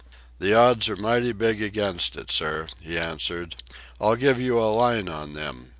[0.39, 3.57] "The odds are mighty big against it, sir," he answered.
[3.99, 5.69] "I'll give you a line on them.